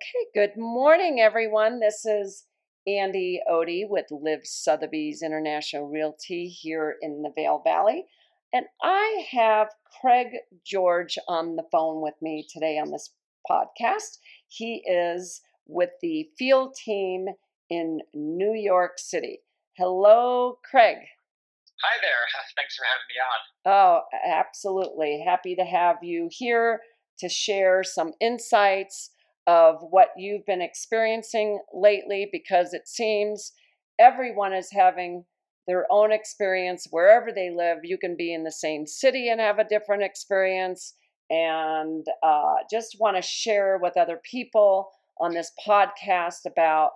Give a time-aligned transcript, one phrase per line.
[0.00, 1.78] Okay, good morning, everyone.
[1.78, 2.44] This is
[2.86, 8.06] Andy Odie with Liv Sotheby's International Realty here in the Vail Valley.
[8.50, 9.68] And I have
[10.00, 10.28] Craig
[10.64, 13.10] George on the phone with me today on this
[13.50, 14.20] podcast.
[14.48, 17.26] He is with the field team
[17.68, 19.40] in New York City.
[19.76, 20.96] Hello, Craig.
[20.96, 22.26] Hi there.
[22.56, 23.74] Thanks for having me on.
[23.74, 25.22] Oh, absolutely.
[25.26, 26.80] Happy to have you here
[27.18, 29.10] to share some insights
[29.50, 33.50] of what you've been experiencing lately because it seems
[33.98, 35.24] everyone is having
[35.66, 37.78] their own experience wherever they live.
[37.82, 40.94] You can be in the same city and have a different experience.
[41.30, 44.90] And uh, just want to share with other people
[45.20, 46.92] on this podcast about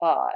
[0.00, 0.28] uh,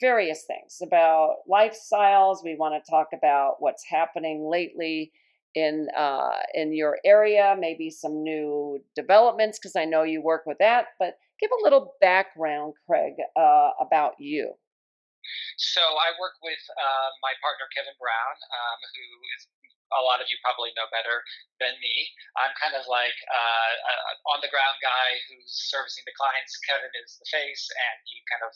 [0.00, 2.38] various things about lifestyles.
[2.44, 5.12] We want to talk about what's happening lately
[5.54, 10.58] in uh, in your area, maybe some new developments because I know you work with
[10.58, 10.86] that.
[10.98, 14.54] But give a little background, Craig, uh, about you.
[15.58, 19.06] So I work with uh, my partner Kevin Brown, um, who
[19.38, 19.42] is
[19.92, 21.20] a lot of you probably know better
[21.60, 21.94] than me.
[22.40, 26.56] I'm kind of like uh, an on the ground guy who's servicing the clients.
[26.64, 28.52] Kevin is the face, and he kind of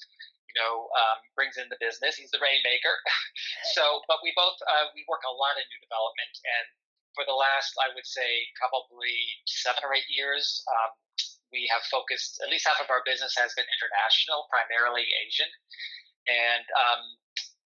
[0.48, 2.16] you know um, brings in the business.
[2.16, 2.96] He's the rainmaker.
[3.76, 6.66] so, but we both uh, we work a lot in new development, and
[7.16, 8.28] for the last, I would say,
[8.60, 9.16] probably
[9.48, 10.92] seven or eight years, um,
[11.48, 15.48] we have focused, at least half of our business has been international, primarily Asian.
[16.28, 17.02] And um,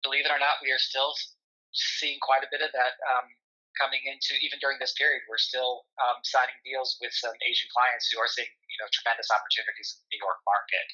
[0.07, 1.11] believe it or not, we are still
[1.75, 3.27] seeing quite a bit of that um,
[3.81, 8.13] coming into, even during this period, we're still um, signing deals with some Asian clients
[8.13, 10.87] who are seeing, you know, tremendous opportunities in the New York market.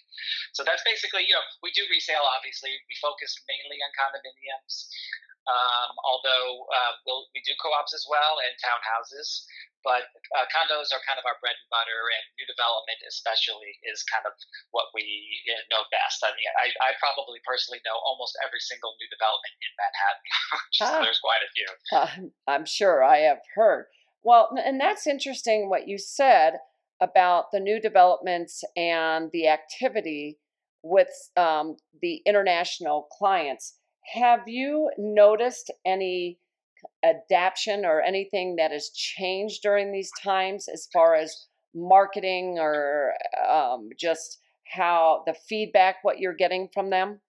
[0.55, 2.71] So that's basically, you know, we do resale, obviously.
[2.71, 4.87] We focus mainly on condominiums.
[5.49, 9.49] Um, although uh, we'll, we do co-ops as well and townhouses,
[9.81, 10.05] but
[10.37, 14.29] uh, condos are kind of our bread and butter, and new development especially is kind
[14.29, 14.37] of
[14.77, 15.09] what we
[15.73, 16.21] know, best.
[16.21, 20.25] I mean, I, I, probably personally know almost every single new development in Manhattan.
[20.85, 21.69] ah, there's quite a few.
[21.97, 22.13] Uh,
[22.45, 23.87] I'm sure I have heard.
[24.23, 26.61] Well, and that's interesting what you said
[27.01, 30.39] about the new developments and the activity
[30.83, 33.79] with um, the international clients
[34.15, 36.39] have you noticed any
[37.05, 43.13] adaptation or anything that has changed during these times as far as marketing or
[43.49, 44.39] um, just
[44.73, 47.21] how the feedback, what you're getting from them?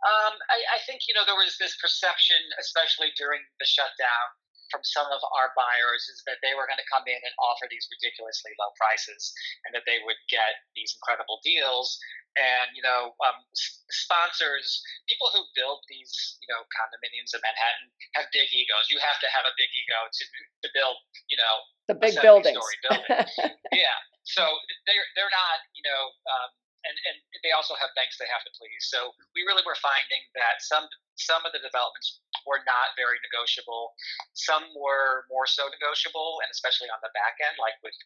[0.00, 4.26] Um, I, I, think you know there was this perception, especially during the shutdown,
[4.70, 7.66] from some of our buyers, is that they were going to come in and offer
[7.68, 9.34] these ridiculously low prices,
[9.66, 11.98] and that they would get these incredible deals.
[12.38, 13.42] And you know um,
[13.90, 14.78] sponsors
[15.10, 18.86] people who build these you know condominiums in manhattan have big egos.
[18.86, 20.22] You have to have a big ego to,
[20.62, 21.54] to build you know
[21.90, 22.54] the big buildings.
[22.54, 23.02] building.
[23.74, 23.98] yeah.
[24.22, 24.46] So
[24.86, 26.50] they're they're not you know um,
[26.86, 30.22] and and they also have banks they have to please so we really were finding
[30.32, 30.88] that some
[31.20, 33.92] some of the developments were not very negotiable
[34.32, 37.96] some were more so negotiable and especially on the back end like with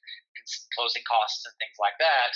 [0.75, 2.35] closing costs and things like that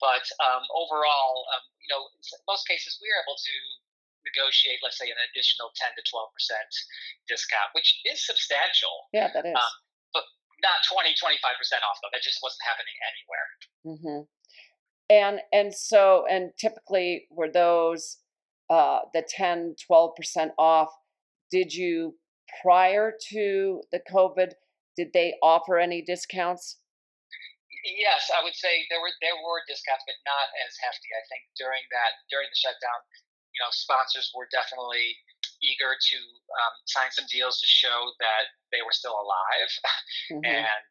[0.00, 3.54] but um, overall, um, you know, in most cases, we are able to
[4.28, 6.70] negotiate, let's say, an additional 10 to 12 percent
[7.30, 9.08] discount, which is substantial.
[9.16, 9.56] Yeah, that is.
[9.56, 9.74] Um,
[10.12, 10.24] but
[10.60, 12.12] not 20, 25 percent off, though.
[12.12, 13.48] That just wasn't happening anywhere.
[13.88, 14.20] Mm-hmm.
[15.08, 18.18] And and so and typically were those
[18.68, 20.90] uh, the 10, 12 percent off.
[21.50, 22.16] Did you
[22.62, 24.52] prior to the COVID?
[24.96, 26.78] Did they offer any discounts?
[27.86, 31.06] Yes, I would say there were there were discounts, but not as hefty.
[31.14, 32.98] I think during that during the shutdown,
[33.54, 35.14] you know, sponsors were definitely
[35.62, 39.70] eager to um, sign some deals to show that they were still alive,
[40.34, 40.50] mm-hmm.
[40.50, 40.82] and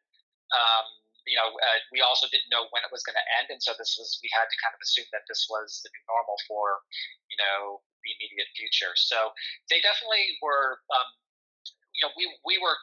[0.56, 0.86] um,
[1.26, 3.74] you know, uh, we also didn't know when it was going to end, and so
[3.74, 6.86] this was we had to kind of assume that this was the new normal for
[7.28, 8.94] you know the immediate future.
[8.94, 9.34] So
[9.68, 10.80] they definitely were.
[10.90, 11.08] Um,
[11.96, 12.76] you know, we we were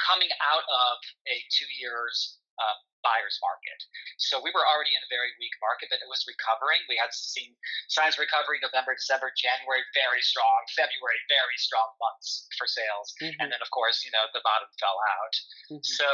[0.00, 0.96] coming out of
[1.28, 2.76] a two years uh,
[3.06, 3.78] buyer's market.
[4.18, 6.82] So we were already in a very weak market, but it was recovering.
[6.90, 7.54] We had seen
[7.86, 10.66] signs of recovery November, December, January, very strong.
[10.74, 13.14] February, very strong months for sales.
[13.22, 13.38] Mm-hmm.
[13.38, 15.34] And then, of course, you know, the bottom fell out.
[15.70, 15.86] Mm-hmm.
[15.86, 16.08] So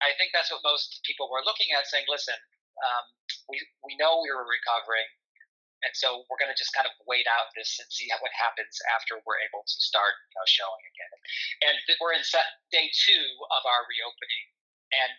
[0.00, 2.38] I think that's what most people were looking at, saying, listen,
[2.80, 3.04] um,
[3.52, 5.06] we, we know we were recovering.
[5.82, 8.78] And so we're going to just kind of wait out this and see what happens
[8.94, 11.12] after we're able to start you know, showing again.
[11.66, 14.46] And we're in set day two of our reopening.
[14.94, 15.10] And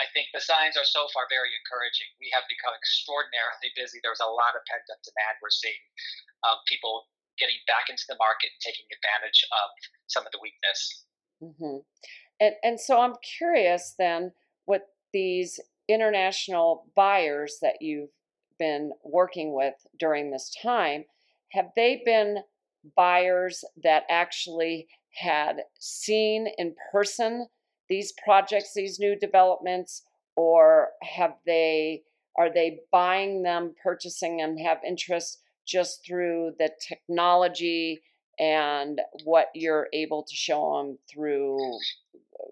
[0.00, 2.08] I think the signs are so far very encouraging.
[2.16, 4.00] We have become extraordinarily busy.
[4.00, 5.36] There's a lot of pent up demand.
[5.44, 5.82] We're seeing
[6.48, 9.68] um, people getting back into the market and taking advantage of
[10.08, 10.80] some of the weakness.
[11.42, 11.84] Mm-hmm.
[12.40, 14.32] And and so I'm curious then,
[14.64, 18.14] what these international buyers that you've
[18.58, 21.04] been working with during this time,
[21.52, 22.38] have they been
[22.96, 27.46] buyers that actually had seen in person
[27.88, 30.02] these projects, these new developments,
[30.36, 32.02] or have they
[32.36, 38.02] are they buying them, purchasing and have interest just through the technology
[38.38, 41.58] and what you're able to show them through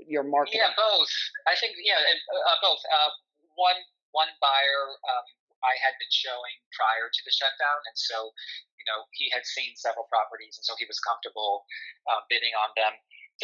[0.06, 0.60] your marketing?
[0.62, 1.10] Yeah, both.
[1.50, 2.78] I think yeah, uh, both.
[2.86, 3.10] Uh,
[3.56, 3.80] one
[4.12, 5.26] one buyer um,
[5.66, 8.30] I had been showing prior to the shutdown, and so
[8.78, 11.66] you know he had seen several properties, and so he was comfortable
[12.06, 12.94] uh, bidding on them.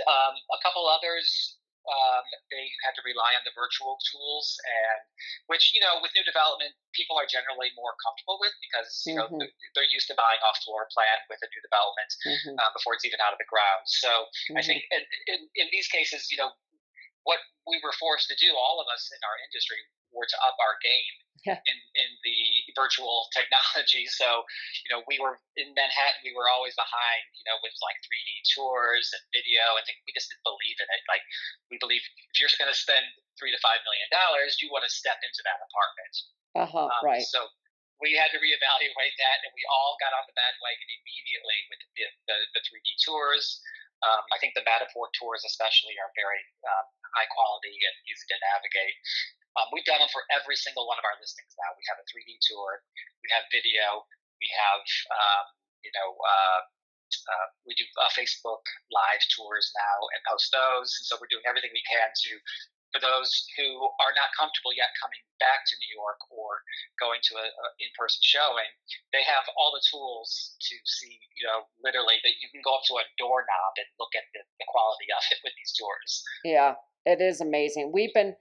[0.07, 5.01] Um, a couple others um, they had to rely on the virtual tools, and
[5.49, 9.41] which you know, with new development, people are generally more comfortable with because you mm-hmm.
[9.41, 12.57] know they're used to buying off floor plan with a new development mm-hmm.
[12.61, 13.85] uh, before it's even out of the ground.
[13.87, 14.59] So mm-hmm.
[14.59, 16.53] I think in, in, in these cases, you know,
[17.25, 19.81] what we were forced to do, all of us in our industry,
[20.13, 21.15] were to up our game
[21.45, 21.61] yeah.
[21.69, 22.39] in, in the
[22.75, 24.09] virtual technology.
[24.09, 24.45] So,
[24.85, 28.31] you know, we were in Manhattan, we were always behind, you know, with like 3D
[28.53, 29.63] tours and video.
[29.77, 31.03] I think we just didn't believe in it.
[31.09, 31.25] Like,
[31.73, 33.05] we believe if you're going to spend
[33.39, 36.15] three to five million dollars, you want to step into that apartment.
[36.59, 36.89] Uh huh.
[36.91, 37.23] Um, right.
[37.23, 37.47] So
[37.99, 42.07] we had to reevaluate that, and we all got on the bandwagon immediately with the,
[42.31, 43.59] the, the 3D tours.
[44.07, 46.87] Um, I think the Matterport tours, especially, are very um,
[47.19, 48.97] high quality and easy to navigate.
[49.59, 51.75] Um, we've done them for every single one of our listings now.
[51.75, 52.79] We have a 3D tour,
[53.27, 54.07] we have video,
[54.39, 55.45] we have, um,
[55.83, 56.63] you know, uh,
[57.11, 58.63] uh, we do uh, Facebook
[58.95, 60.95] live tours now and post those.
[61.03, 62.33] And so we're doing everything we can to,
[62.93, 63.69] for those who
[64.01, 66.65] are not comfortable yet coming back to New York or
[66.97, 67.51] going to an
[67.81, 68.69] in-person showing,
[69.13, 72.85] they have all the tools to see, you know, literally that you can go up
[72.89, 76.25] to a doorknob and look at the, the quality of it with these tours.
[76.45, 77.93] Yeah, it is amazing.
[77.93, 78.37] We've been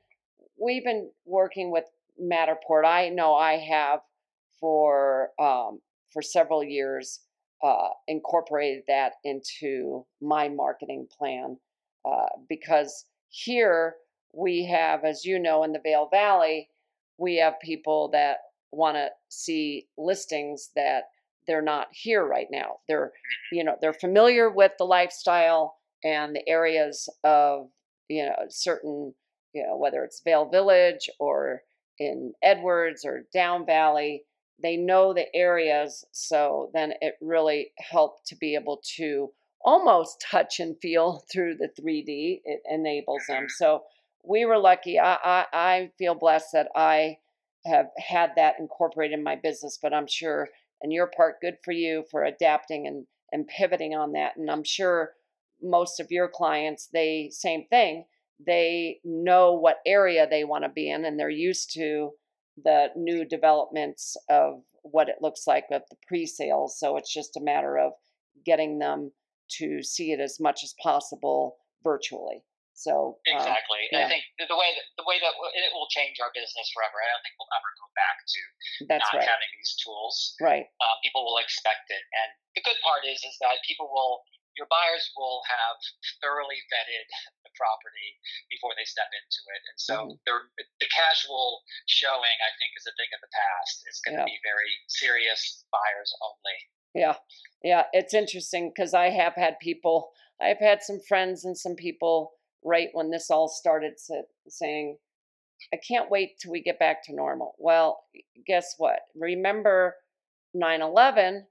[0.59, 1.85] we've been working with
[2.21, 2.85] Matterport.
[2.85, 3.99] I know I have
[4.59, 5.79] for um,
[6.11, 7.21] for several years
[7.63, 11.57] uh, incorporated that into my marketing plan
[12.05, 13.95] uh, because here
[14.33, 16.69] we have, as you know, in the Vail Valley,
[17.17, 18.37] we have people that
[18.71, 21.05] want to see listings that
[21.47, 22.77] they're not here right now.
[22.87, 23.11] They're
[23.51, 27.69] you know they're familiar with the lifestyle and the areas of
[28.09, 29.13] you know certain
[29.57, 31.63] you know, whether it's Vail Village or
[31.97, 34.23] in Edwards or Down Valley,
[34.61, 36.05] they know the areas.
[36.11, 39.31] So then it really helped to be able to
[39.65, 42.41] almost touch and feel through the 3D.
[42.45, 43.43] It enables them.
[43.43, 43.57] Mm-hmm.
[43.57, 43.83] So
[44.23, 44.99] we were lucky.
[44.99, 47.17] I, I, I feel blessed that I
[47.65, 50.49] have had that incorporated in my business, but I'm sure,
[50.83, 54.37] and your part, good for you for adapting and, and pivoting on that.
[54.37, 55.13] And I'm sure
[55.63, 58.05] most of your clients, they same thing
[58.45, 62.11] they know what area they want to be in and they're used to
[62.63, 67.43] the new developments of what it looks like with the pre-sales so it's just a
[67.43, 67.93] matter of
[68.45, 69.11] getting them
[69.49, 72.43] to see it as much as possible virtually
[72.73, 74.05] so um, exactly yeah.
[74.05, 77.07] i think the way that the way that it will change our business forever i
[77.09, 78.41] don't think we'll ever go back to
[78.85, 79.29] That's not right.
[79.33, 83.37] having these tools right um, people will expect it and the good part is is
[83.41, 84.21] that people will
[84.57, 85.77] your buyers will have
[86.19, 87.05] thoroughly vetted
[87.57, 88.09] property
[88.47, 89.61] before they step into it.
[89.67, 90.63] And so mm-hmm.
[90.79, 93.75] the casual showing, I think, is a thing of the past.
[93.89, 94.31] It's going to yeah.
[94.31, 96.57] be very serious buyers only.
[96.93, 97.17] Yeah.
[97.65, 97.83] Yeah.
[97.91, 100.09] It's interesting because I have had people,
[100.41, 103.99] I've had some friends and some people right when this all started
[104.47, 104.97] saying,
[105.73, 107.55] I can't wait till we get back to normal.
[107.57, 107.99] Well,
[108.45, 108.99] guess what?
[109.15, 109.95] Remember
[110.53, 111.45] 9 11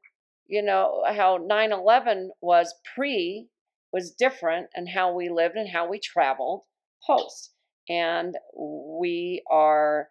[0.48, 3.48] you know how 9-11 was pre
[3.92, 6.64] was different and how we lived and how we traveled
[7.06, 7.52] post
[7.88, 10.08] and we are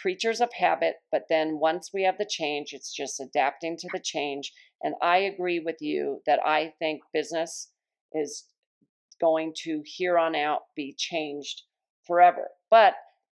[0.00, 4.00] creatures of habit but then once we have the change it's just adapting to the
[4.02, 7.70] change and i agree with you that i think business
[8.12, 8.44] is
[9.20, 11.62] going to here on out be changed
[12.06, 12.94] forever but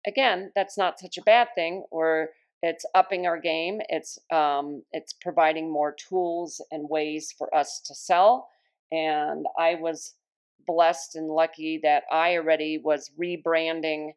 [0.08, 2.30] again that's not such a bad thing or
[2.63, 3.82] it's upping our game.
[3.90, 8.48] It's um, it's providing more tools and ways for us to sell.
[8.94, 10.14] And I was
[10.68, 14.12] blessed and lucky that I already was rebranding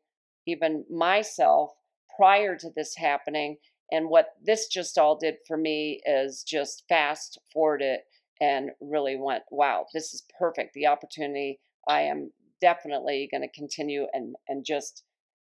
[0.46, 1.70] even myself
[2.14, 3.56] prior to this happening.
[3.90, 8.02] And what this just all did for me is just fast forward it
[8.40, 10.74] and really went, wow, this is perfect.
[10.74, 15.04] The opportunity I am definitely going to continue and and just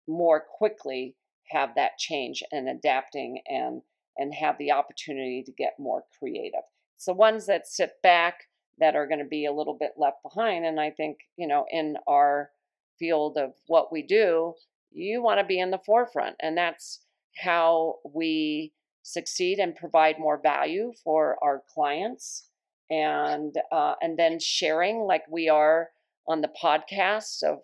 [0.07, 1.17] more quickly
[1.51, 3.83] have that change and adapting and
[4.17, 6.63] and have the opportunity to get more creative.
[7.07, 8.49] The ones that sit back
[8.81, 10.65] that are going to be a little bit left behind.
[10.65, 12.51] And I think, you know, in our
[12.99, 14.55] field of what we do,
[14.91, 16.37] you want to be in the forefront.
[16.41, 17.01] And that's
[17.37, 22.49] how we succeed and provide more value for our clients
[22.91, 25.91] and uh, and then sharing like we are
[26.27, 27.61] on the podcast of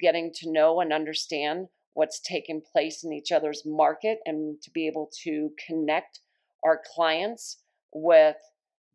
[0.00, 4.86] getting to know and understand what's taking place in each other's market and to be
[4.86, 6.20] able to connect
[6.64, 7.58] our clients
[7.92, 8.36] with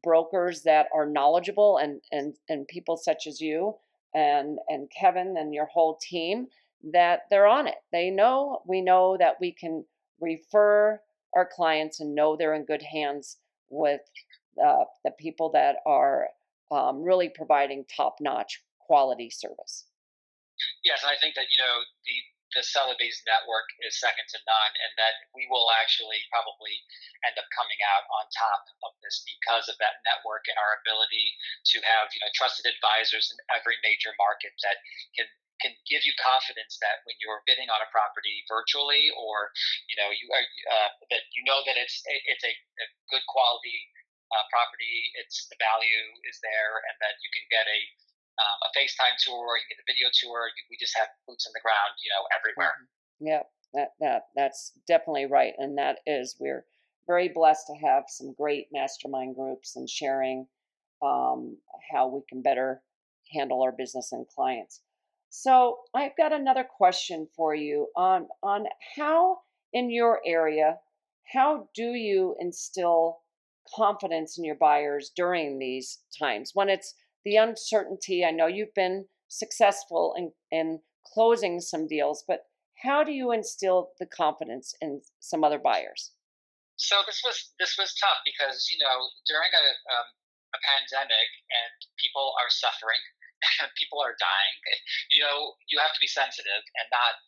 [0.04, 3.76] brokers that are knowledgeable and and and people such as you
[4.14, 6.48] and and Kevin and your whole team
[6.92, 7.76] that they're on it.
[7.92, 9.86] They know we know that we can
[10.20, 11.00] refer
[11.34, 13.38] our clients and know they're in good hands
[13.70, 14.02] with
[14.64, 16.28] uh, the people that are
[16.72, 19.86] um, really providing top notch quality service.
[20.84, 22.18] Yes, I think that you know the
[22.52, 26.76] the Sotheby's network is second to none, and that we will actually probably
[27.24, 31.36] end up coming out on top of this because of that network and our ability
[31.72, 34.80] to have you know trusted advisors in every major market that
[35.16, 35.28] can
[35.62, 39.54] can give you confidence that when you're bidding on a property virtually or
[39.88, 43.78] you know you are uh, that you know that it's it's a, a good quality
[44.34, 47.80] uh, property it's the value is there and that you can get a
[48.40, 50.50] um, a FaceTime tour, you get a video tour.
[50.70, 52.74] We just have boots on the ground, you know, everywhere.
[52.76, 53.28] Mm-hmm.
[53.28, 56.66] Yeah, that that that's definitely right, and that is we're
[57.08, 60.48] very blessed to have some great mastermind groups and sharing
[61.02, 61.58] um,
[61.92, 62.82] how we can better
[63.34, 64.82] handle our business and clients.
[65.30, 68.66] So I've got another question for you on on
[68.98, 69.40] how
[69.74, 70.78] in your area,
[71.32, 73.20] how do you instill
[73.76, 78.26] confidence in your buyers during these times when it's the uncertainty.
[78.26, 80.80] I know you've been successful in, in
[81.14, 82.46] closing some deals, but
[82.84, 86.12] how do you instill the confidence in some other buyers?
[86.78, 88.98] So this was this was tough because you know
[89.30, 90.08] during a um,
[90.58, 93.02] a pandemic and people are suffering,
[93.62, 94.58] and people are dying.
[95.14, 97.22] You know you have to be sensitive and not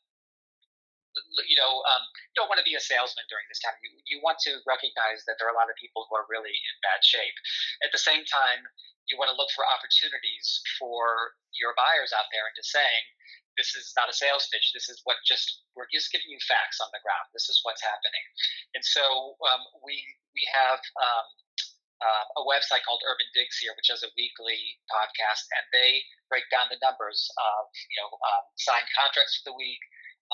[1.46, 2.03] you know, um,
[2.34, 3.77] don't want to be a salesman during this time.
[3.86, 6.53] You, you want to recognize that there are a lot of people who are really
[6.53, 7.38] in bad shape.
[7.86, 8.65] At the same time,
[9.12, 13.03] you want to look for opportunities for your buyers out there and just saying,
[13.58, 14.74] this is not a sales pitch.
[14.74, 17.29] This is what just we're just giving you facts on the ground.
[17.38, 18.25] This is what's happening.
[18.74, 20.01] And so um, we
[20.34, 21.27] we have um,
[22.01, 26.50] uh, a website called Urban Digs here, which has a weekly podcast, and they break
[26.50, 29.82] down the numbers of you know um, signed contracts for the week,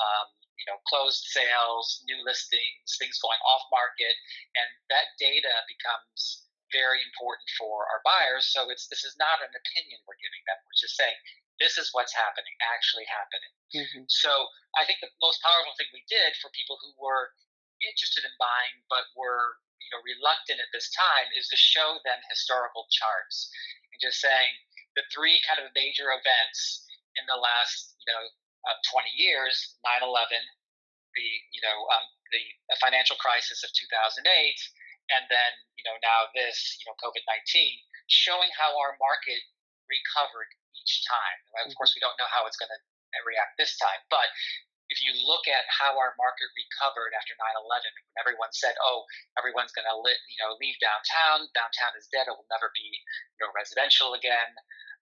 [0.00, 0.26] um,
[0.60, 4.14] you know closed sales, new listings, things going off market,
[4.54, 8.46] and that data becomes very important for our buyers.
[8.52, 10.60] So it's this is not an opinion we're giving them.
[10.68, 11.16] We're just saying
[11.58, 13.52] this is what's happening, actually happening.
[13.76, 14.04] Mm-hmm.
[14.08, 14.32] So
[14.76, 17.32] I think the most powerful thing we did for people who were
[17.84, 22.20] interested in buying but were you know reluctant at this time is to show them
[22.28, 23.48] historical charts
[23.92, 24.52] and just saying
[24.96, 26.84] the three kind of major events
[27.16, 28.24] in the last you know
[28.66, 30.40] uh, 20 years 9-11
[31.14, 32.42] the you know um, the
[32.78, 34.22] financial crisis of 2008
[35.10, 39.42] and then you know now this you know COVID nineteen, showing how our market
[39.90, 41.38] recovered each time.
[41.66, 41.98] Of course, mm-hmm.
[41.98, 42.80] we don't know how it's going to
[43.26, 44.30] react this time, but
[44.90, 49.06] if you look at how our market recovered after 9/11, when everyone said, "Oh,
[49.38, 49.96] everyone's going to
[50.30, 51.50] you know leave downtown.
[51.54, 52.30] Downtown is dead.
[52.30, 54.54] It will never be you know residential again."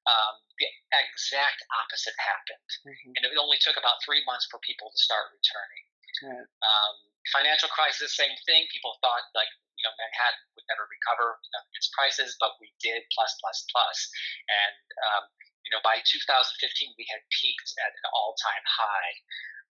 [0.07, 3.13] Um, the exact opposite happened, mm-hmm.
[3.19, 5.85] and it only took about three months for people to start returning.
[6.25, 6.49] Right.
[6.65, 6.95] Um,
[7.31, 8.67] financial crisis, same thing.
[8.73, 12.73] People thought like you know Manhattan would never recover you know, its prices, but we
[12.83, 13.99] did plus plus plus,
[14.51, 15.25] and um,
[15.63, 19.13] you know by 2015 we had peaked at an all-time high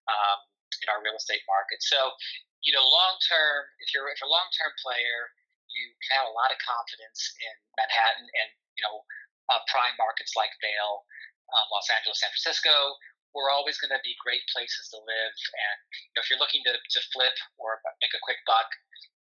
[0.09, 0.41] um,
[0.81, 1.83] in our real estate market.
[1.85, 2.17] So
[2.65, 5.35] you know long term, if you're if you're a long-term player,
[5.69, 9.05] you can have a lot of confidence in Manhattan and you know
[9.49, 11.05] uh, prime markets like Vail,
[11.53, 12.97] um, Los Angeles, San Francisco.
[13.37, 16.65] We're always going to be great places to live, and you know, if you're looking
[16.65, 18.67] to, to flip or make a quick buck,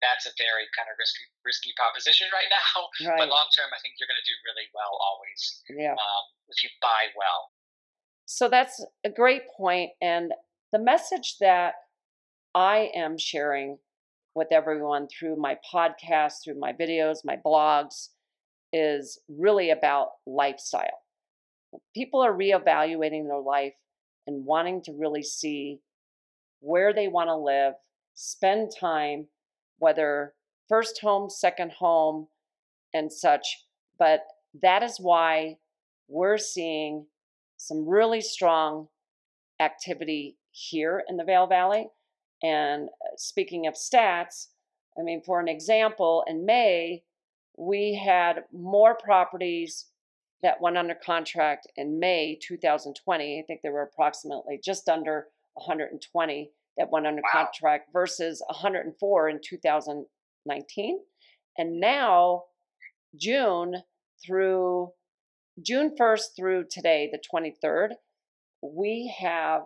[0.03, 2.91] that's a very kind of risky risky proposition right now.
[3.07, 3.19] Right.
[3.19, 5.39] But long term, I think you're going to do really well always.
[5.71, 5.95] Yeah.
[5.95, 7.51] Um, if you buy well.
[8.27, 10.31] So that's a great point, and
[10.71, 11.75] the message that
[12.55, 13.79] I am sharing
[14.35, 18.09] with everyone through my podcast, through my videos, my blogs,
[18.73, 20.99] is really about lifestyle.
[21.95, 23.73] People are reevaluating their life
[24.27, 25.79] and wanting to really see
[26.59, 27.73] where they want to live,
[28.15, 29.27] spend time,
[29.79, 30.33] whether
[30.67, 32.27] first home, second home,
[32.93, 33.65] and such.
[33.99, 34.21] But
[34.61, 35.57] that is why
[36.07, 37.05] we're seeing
[37.57, 38.87] some really strong
[39.59, 41.87] activity here in the Vail Valley.
[42.41, 44.47] And uh, speaking of stats,
[44.97, 47.03] I mean, for an example, in May,
[47.57, 49.85] we had more properties
[50.41, 53.39] that went under contract in May 2020.
[53.39, 57.45] I think there were approximately just under 120 that went under wow.
[57.45, 60.99] contract versus 104 in 2019.
[61.57, 62.43] And now,
[63.15, 63.83] June
[64.25, 64.91] through
[65.61, 67.89] June 1st through today, the 23rd,
[68.63, 69.61] we have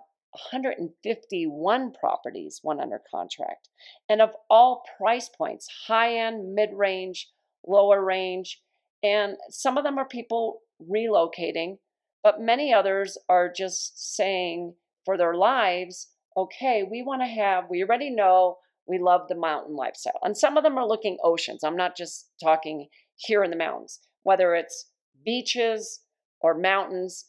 [0.51, 3.69] 151 properties went under contract.
[4.09, 7.29] And of all price points, high end, mid range,
[7.67, 8.61] lower range,
[9.03, 11.77] and some of them are people relocating,
[12.23, 14.73] but many others are just saying
[15.05, 18.57] for their lives, okay, we want to have, we already know
[18.87, 20.19] we love the mountain lifestyle.
[20.23, 21.63] And some of them are looking oceans.
[21.63, 24.89] I'm not just talking here in the mountains, whether it's
[25.25, 26.01] beaches
[26.41, 27.25] or mountains,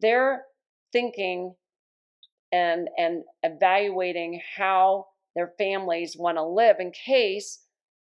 [0.00, 0.44] they're
[0.92, 1.54] thinking
[2.52, 5.06] and and evaluating how
[5.36, 7.64] their families want to live in case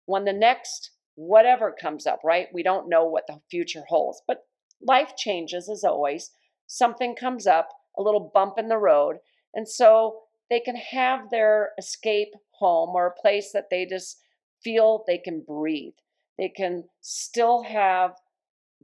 [0.05, 2.47] when the next whatever comes up, right?
[2.53, 4.45] We don't know what the future holds, but
[4.79, 6.29] life changes as always.
[6.67, 9.17] Something comes up, a little bump in the road,
[9.55, 10.19] and so
[10.49, 14.19] they can have their escape home or a place that they just
[14.63, 15.95] feel they can breathe.
[16.37, 18.11] They can still have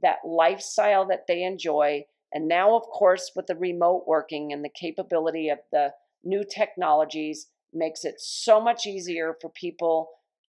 [0.02, 2.04] that lifestyle that they enjoy.
[2.32, 5.92] And now, of course, with the remote working and the capability of the
[6.24, 10.08] new technologies, makes it so much easier for people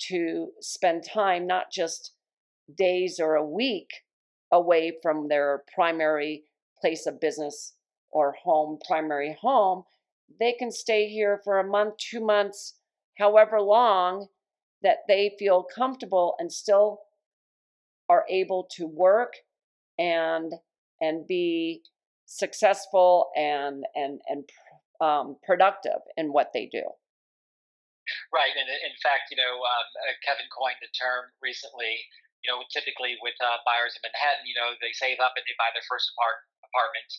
[0.09, 2.13] to spend time, not just
[2.77, 3.89] days or a week
[4.51, 6.43] away from their primary
[6.79, 7.73] place of business
[8.11, 9.83] or home, primary home.
[10.39, 12.75] They can stay here for a month, two months,
[13.17, 14.27] however long
[14.81, 17.01] that they feel comfortable and still
[18.09, 19.33] are able to work
[19.97, 20.53] and
[20.99, 21.81] and be
[22.25, 24.49] successful and and and
[24.99, 26.83] um, productive in what they do.
[28.33, 32.01] Right, and in fact, you know, um, uh, Kevin coined the term recently.
[32.41, 35.53] You know, typically with uh, buyers in Manhattan, you know, they save up and they
[35.61, 37.11] buy their first apart- apartment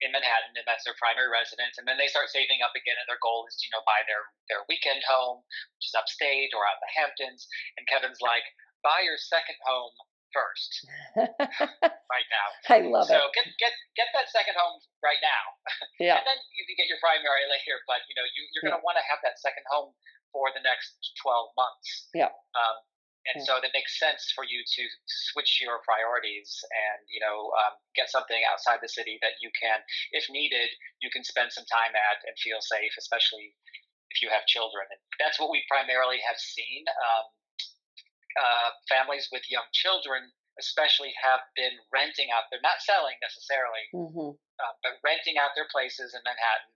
[0.00, 1.76] in Manhattan, and that's their primary residence.
[1.76, 4.00] And then they start saving up again, and their goal is to, you know, buy
[4.08, 5.44] their their weekend home,
[5.76, 7.44] which is upstate or out in the Hamptons.
[7.76, 8.46] And Kevin's like,
[8.80, 9.92] buy your second home
[10.32, 10.86] first
[12.14, 12.48] right now.
[12.70, 13.20] I love so it.
[13.20, 15.44] So get get get that second home right now.
[16.00, 16.16] Yeah.
[16.16, 18.84] and then you can get your primary later, but you know you, you're going to
[18.86, 19.92] want to have that second home
[20.32, 22.08] for the next 12 months.
[22.14, 22.32] Yeah.
[22.56, 22.76] Um,
[23.28, 23.46] and yeah.
[23.46, 24.82] so that makes sense for you to
[25.30, 29.84] switch your priorities and you know um, get something outside the city that you can,
[30.16, 30.72] if needed,
[31.04, 33.52] you can spend some time at and feel safe, especially
[34.08, 34.88] if you have children.
[34.88, 36.88] And that's what we primarily have seen.
[36.88, 37.24] Um,
[38.38, 42.46] uh, families with young children, especially, have been renting out.
[42.48, 44.32] They're not selling necessarily, mm-hmm.
[44.34, 46.72] uh, but renting out their places in Manhattan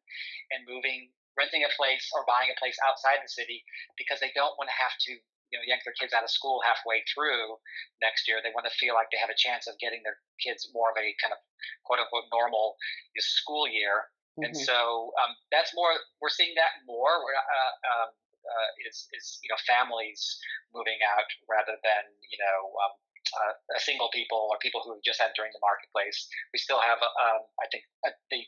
[0.50, 3.62] and moving, renting a place or buying a place outside the city
[3.98, 5.18] because they don't want to have to.
[5.52, 7.54] You know, yank their kids out of school halfway through
[8.02, 8.42] next year.
[8.42, 10.98] They want to feel like they have a chance of getting their kids more of
[10.98, 11.38] a kind of
[11.86, 12.74] quote unquote normal
[13.22, 14.10] school year.
[14.34, 14.50] Mm-hmm.
[14.50, 15.94] And so um, that's more.
[16.18, 17.22] We're seeing that more.
[17.22, 18.10] Uh, um,
[18.44, 20.36] uh, is is you know families
[20.76, 22.94] moving out rather than you know um,
[23.40, 26.28] uh, single people or people who are just entering the marketplace.
[26.52, 28.44] We still have um, I think uh, the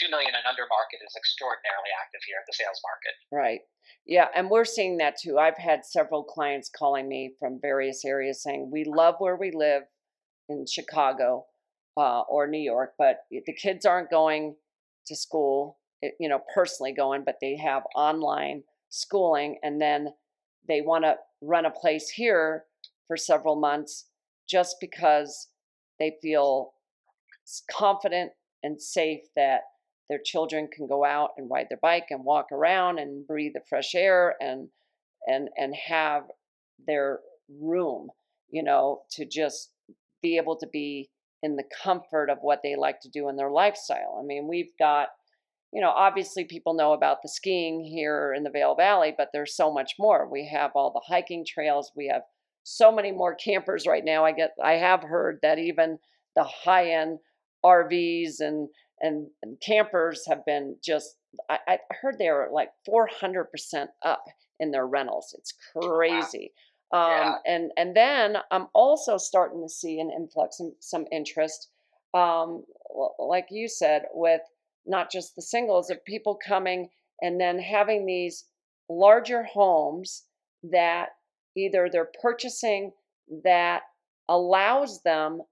[0.00, 3.14] two million and under market is extraordinarily active here, at the sales market.
[3.30, 3.60] Right.
[4.06, 5.38] Yeah, and we're seeing that too.
[5.38, 9.82] I've had several clients calling me from various areas saying we love where we live
[10.48, 11.44] in Chicago
[11.96, 14.56] uh, or New York, but the kids aren't going
[15.06, 15.78] to school,
[16.18, 20.08] you know, personally going, but they have online schooling and then
[20.66, 22.64] they want to run a place here
[23.06, 24.06] for several months
[24.48, 25.48] just because
[25.98, 26.72] they feel
[27.70, 28.32] confident
[28.62, 29.60] and safe that
[30.10, 33.62] their children can go out and ride their bike and walk around and breathe the
[33.68, 34.68] fresh air and
[35.26, 36.24] and and have
[36.86, 37.20] their
[37.60, 38.08] room
[38.50, 39.70] you know to just
[40.22, 41.08] be able to be
[41.42, 44.72] in the comfort of what they like to do in their lifestyle i mean we've
[44.78, 45.08] got
[45.72, 49.54] you know, obviously people know about the skiing here in the Vail Valley, but there's
[49.54, 50.28] so much more.
[50.28, 51.92] We have all the hiking trails.
[51.94, 52.22] We have
[52.64, 54.24] so many more campers right now.
[54.24, 55.98] I get I have heard that even
[56.34, 57.18] the high end
[57.64, 58.68] RVs and,
[59.00, 61.16] and, and campers have been just
[61.48, 64.24] I, I heard they were like 400% up
[64.58, 65.34] in their rentals.
[65.38, 66.52] It's crazy.
[66.52, 66.60] Wow.
[66.92, 67.34] Um, yeah.
[67.46, 71.68] and and then I'm also starting to see an influx and some interest,
[72.14, 72.64] um,
[73.18, 74.40] like you said, with
[74.86, 76.88] not just the singles, of people coming
[77.22, 78.44] and then having these
[78.88, 80.24] larger homes
[80.64, 81.10] that
[81.56, 82.90] either they're purchasing
[83.44, 83.82] that
[84.28, 85.42] allows them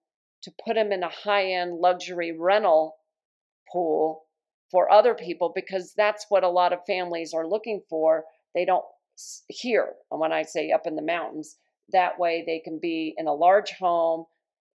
[0.42, 2.96] to put them in a high end luxury rental
[3.72, 4.22] pool
[4.70, 8.24] for other people because that's what a lot of families are looking for.
[8.54, 8.85] They don't
[9.48, 11.57] hear and when I say up in the mountains.
[11.90, 14.26] That way they can be in a large home,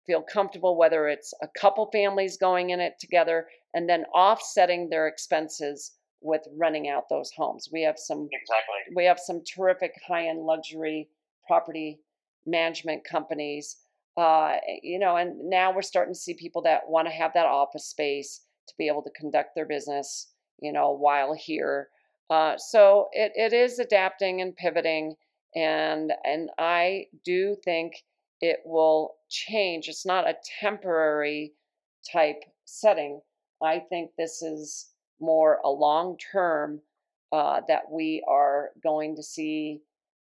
[0.07, 5.07] feel comfortable, whether it's a couple families going in it together and then offsetting their
[5.07, 7.69] expenses with renting out those homes.
[7.71, 8.95] We have some exactly.
[8.95, 11.09] We have some terrific high-end luxury
[11.47, 11.99] property
[12.45, 13.77] management companies.
[14.17, 17.45] Uh, you know, and now we're starting to see people that want to have that
[17.45, 20.27] office space to be able to conduct their business,
[20.59, 21.89] you know, while here.
[22.29, 25.15] Uh, so it, it is adapting and pivoting,
[25.55, 27.93] and and I do think
[28.39, 29.87] it will change.
[29.87, 31.53] It's not a temporary
[32.11, 33.21] type setting.
[33.61, 36.81] I think this is more a long term
[37.31, 39.81] uh, that we are going to see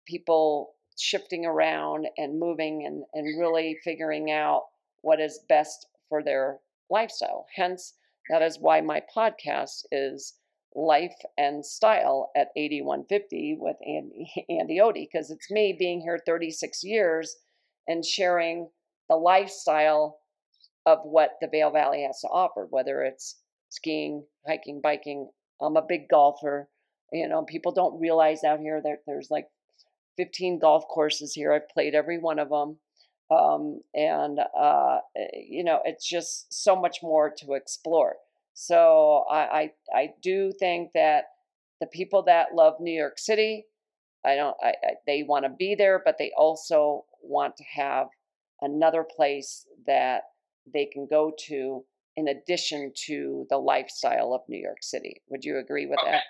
[0.07, 4.63] people shifting around and moving and, and really figuring out
[5.03, 6.59] what is best for their
[6.91, 7.47] lifestyle.
[7.55, 7.95] Hence,
[8.31, 10.35] that is why my podcast is
[10.75, 16.83] Life and Style at 8150 with Andy, Andy Odie, because it's me being here 36
[16.83, 17.37] years
[17.87, 18.69] and sharing
[19.09, 20.19] the lifestyle
[20.87, 23.37] of what the Vail Valley has to offer, whether it's
[23.71, 25.31] skiing, hiking, biking.
[25.61, 26.69] I'm a big golfer.
[27.13, 29.47] You know, people don't realize out here that there's like
[30.17, 31.53] 15 golf courses here.
[31.53, 32.79] I've played every one of them.
[33.31, 38.17] Um, and, uh, eh, you know, it's just so much more to explore.
[38.53, 41.25] So I, I, I do think that
[41.81, 43.67] the people that love New York City,
[44.25, 48.09] I don't, I, I they want to be there, but they also want to have
[48.61, 50.23] another place that
[50.73, 51.85] they can go to
[52.17, 55.21] in addition to the lifestyle of New York City.
[55.29, 56.13] Would you agree with okay.
[56.13, 56.23] that?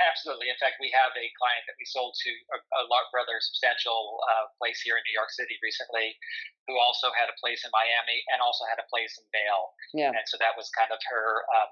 [0.00, 0.48] Absolutely.
[0.48, 4.48] In fact, we have a client that we sold to a, a rather substantial uh,
[4.56, 6.16] place here in New York City recently,
[6.64, 9.76] who also had a place in Miami and also had a place in Vail.
[9.92, 10.16] Yeah.
[10.16, 11.70] And so that was kind of her um,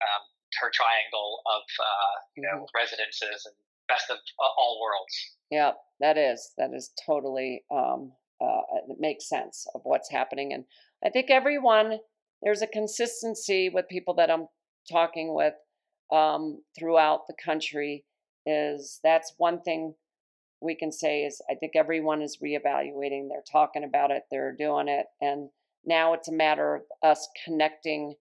[0.00, 0.22] um,
[0.64, 2.72] her triangle of uh, you know mm-hmm.
[2.72, 3.56] residences and
[3.92, 5.14] best of all worlds.
[5.52, 10.64] Yeah, that is that is totally um, uh, it makes sense of what's happening, and
[11.04, 12.00] I think everyone
[12.42, 14.46] there's a consistency with people that I'm
[14.90, 15.54] talking with
[16.12, 18.04] um, throughout the country
[18.46, 19.94] is that's one thing
[20.60, 23.28] we can say is I think everyone is reevaluating.
[23.28, 25.48] They're talking about it, they're doing it, and
[25.84, 28.14] now it's a matter of us connecting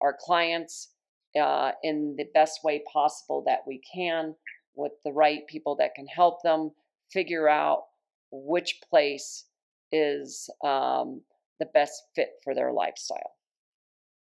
[0.00, 0.92] our clients
[1.40, 4.34] uh, in the best way possible that we can
[4.74, 6.70] with the right people that can help them
[7.10, 7.84] figure out
[8.30, 9.44] which place
[9.92, 11.20] is um,
[11.60, 13.36] the best fit for their lifestyle.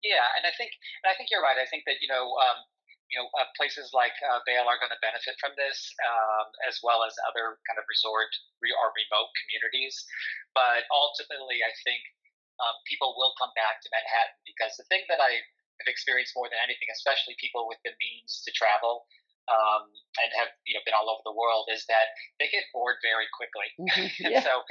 [0.04, 0.70] Yeah, and I think,
[1.02, 1.56] and I think you're right.
[1.56, 2.58] I think that you know, um,
[3.10, 6.82] you know, uh, places like uh, Vail are going to benefit from this, um, as
[6.82, 9.94] well as other kind of resort re- or remote communities.
[10.58, 12.02] But ultimately, I think
[12.58, 15.38] um, people will come back to Manhattan because the thing that I
[15.82, 19.06] have experienced more than anything, especially people with the means to travel,
[19.46, 19.86] um,
[20.18, 22.10] and have you know been all over the world is that
[22.42, 23.68] they get bored very quickly.
[24.26, 24.42] And yeah.
[24.42, 24.64] so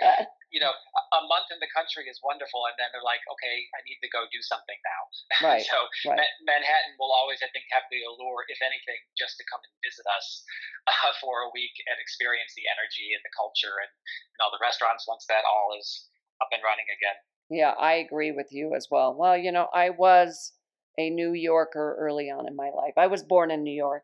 [0.51, 0.73] you know
[1.15, 4.09] a month in the country is wonderful, and then they're like, okay, I need to
[4.11, 5.01] go do something now.
[5.45, 5.67] Right.
[5.67, 6.19] so right.
[6.19, 9.73] Ma- Manhattan will always, I think, have the allure, if anything, just to come and
[9.83, 10.43] visit us
[10.87, 14.61] uh, for a week and experience the energy and the culture and, and all the
[14.63, 16.07] restaurants once that all is
[16.39, 17.19] up and running again.
[17.51, 19.13] Yeah, I agree with you as well.
[19.13, 20.53] Well, you know, I was
[20.97, 22.93] a New Yorker early on in my life.
[22.97, 24.03] I was born in New York.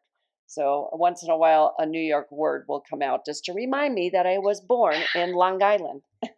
[0.52, 3.96] So once in a while, a New York word will come out just to remind
[3.96, 6.02] me that I was born in Long Island.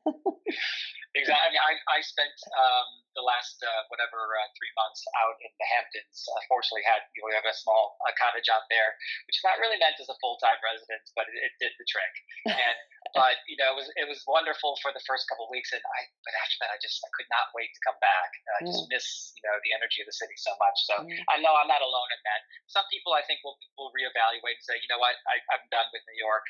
[1.15, 1.45] exactly.
[1.45, 5.51] I mean, I, I spent um, the last uh, whatever uh, three months out in
[5.57, 6.25] the Hamptons.
[6.29, 8.97] Uh, fortunately, had you know we have a small uh, cottage out there,
[9.29, 11.85] which is not really meant as a full time residence, but it, it, did the
[11.85, 12.13] trick.
[12.49, 12.77] And
[13.17, 15.81] but you know it was it was wonderful for the first couple of weeks, and
[15.81, 18.29] I but after that I just I could not wait to come back.
[18.59, 18.73] I mm.
[18.73, 19.05] just miss
[19.37, 20.77] you know the energy of the city so much.
[20.89, 21.13] So mm.
[21.29, 22.41] I know I'm not alone in that.
[22.69, 25.87] Some people I think will will reevaluate and say, you know what, I, I'm done
[25.93, 26.45] with New York.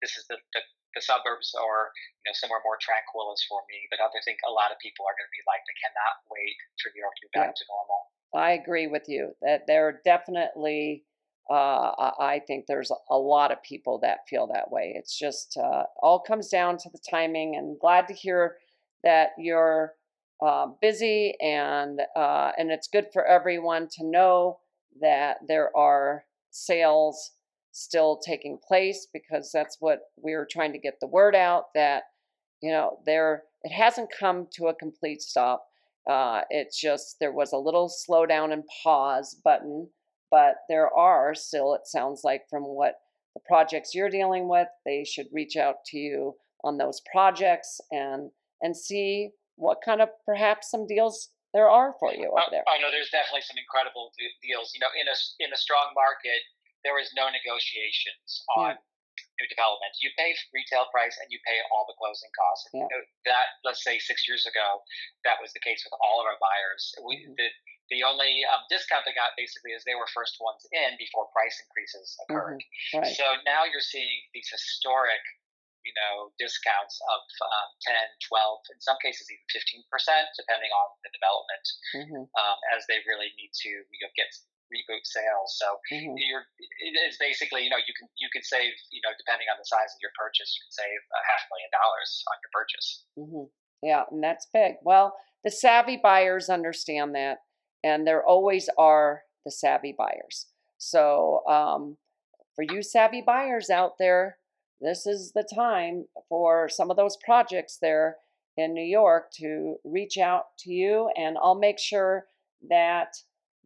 [0.00, 0.60] This is the, the
[0.96, 3.84] the suburbs or you know somewhere more tranquil is for me.
[3.92, 6.56] But I think a lot of people are going to be like, they cannot wait
[6.80, 7.60] for New York to be back yeah.
[7.60, 8.00] to normal.
[8.32, 11.04] I agree with you that there are definitely.
[11.48, 14.94] Uh, I think there's a lot of people that feel that way.
[14.96, 18.56] It's just uh, all comes down to the timing, and glad to hear
[19.04, 19.94] that you're
[20.44, 24.58] uh, busy and uh, and it's good for everyone to know
[25.00, 27.32] that there are sales
[27.76, 32.04] still taking place because that's what we are trying to get the word out that
[32.62, 35.66] you know there it hasn't come to a complete stop
[36.08, 39.86] uh, it's just there was a little slowdown and pause button
[40.30, 42.94] but there are still it sounds like from what
[43.34, 46.34] the projects you're dealing with they should reach out to you
[46.64, 48.30] on those projects and
[48.62, 52.64] and see what kind of perhaps some deals there are for you over there.
[52.68, 54.12] I know there's definitely some incredible
[54.44, 54.76] deals.
[54.76, 56.44] You know, in a in a strong market,
[56.86, 58.70] there is no negotiations hmm.
[58.70, 58.72] on
[59.42, 59.90] new development.
[59.98, 62.70] You pay retail price and you pay all the closing costs.
[62.70, 62.86] Yeah.
[63.26, 64.86] That let's say six years ago,
[65.26, 66.94] that was the case with all of our buyers.
[67.02, 67.34] We, mm-hmm.
[67.34, 67.48] the,
[67.90, 71.58] the only um, discount they got basically is they were first ones in before price
[71.58, 72.62] increases occurred.
[72.62, 73.02] Mm-hmm.
[73.02, 73.16] Right.
[73.18, 75.22] So now you're seeing these historic,
[75.84, 77.94] you know, discounts of um, 10,
[78.26, 79.86] 12, in some cases even 15%,
[80.34, 84.28] depending on the development, hmm um, as they really need to you know, get
[84.72, 85.56] reboot sales.
[85.58, 89.14] So hmm you're, it is basically, you know, you can you can save, you know,
[89.18, 92.36] depending on the size of your purchase, you can save a half million dollars on
[92.42, 92.88] your purchase.
[93.16, 93.46] hmm
[93.82, 94.76] Yeah, and that's big.
[94.82, 97.38] Well, the savvy buyers understand that,
[97.84, 100.46] and there always are the savvy buyers.
[100.78, 101.96] So, um,
[102.54, 104.38] for you savvy buyers out there,
[104.80, 108.16] this is the time for some of those projects there
[108.56, 112.26] in New York to reach out to you, and I'll make sure
[112.68, 113.14] that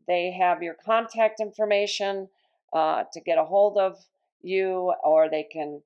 [0.06, 2.28] they have your contact information
[2.72, 3.96] uh, to get a hold of
[4.42, 5.82] you, or they can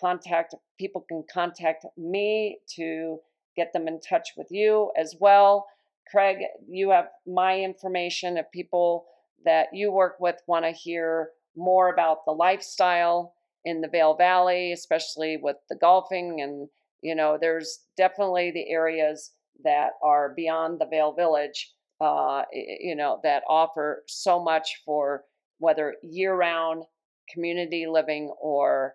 [0.00, 3.18] contact people can contact me to
[3.56, 5.66] get them in touch with you as well.
[6.10, 9.06] Craig, you have my information if people
[9.44, 14.72] that you work with want to hear more about the lifestyle in the Vail Valley,
[14.72, 16.40] especially with the golfing.
[16.40, 16.68] And,
[17.00, 21.72] you know, there's definitely the areas that are beyond the Vail Village,
[22.04, 25.24] uh, you know, that offer so much for
[25.58, 26.84] whether year round
[27.32, 28.94] community living or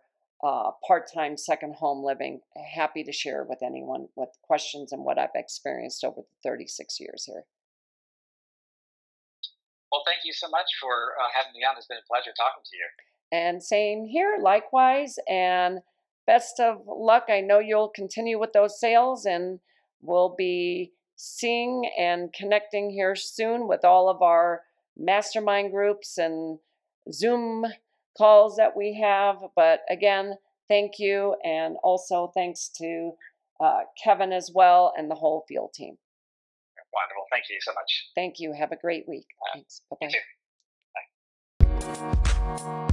[0.49, 2.39] uh, part-time second home living
[2.75, 7.23] happy to share with anyone with questions and what i've experienced over the 36 years
[7.25, 7.43] here
[9.91, 11.75] Well, thank you so much for uh, having me on.
[11.77, 12.87] It's been a pleasure talking to you.
[13.31, 15.79] and same here likewise and
[16.27, 19.59] best of luck i know you'll continue with those sales and
[20.01, 24.61] we'll be seeing and connecting here soon with all of our
[24.97, 26.59] mastermind groups and
[27.11, 27.65] zoom
[28.17, 29.35] calls that we have.
[29.53, 30.35] But again
[30.69, 33.11] thank you and also thanks to
[33.59, 35.97] uh, kevin as well and the whole field team.
[36.93, 37.25] Wonderful.
[37.29, 38.09] Thank you so much.
[38.15, 38.53] thank you.
[38.53, 39.27] Have a great week.
[39.53, 39.81] Uh, thanks.
[39.91, 39.97] You
[41.61, 42.85] bye-bye too.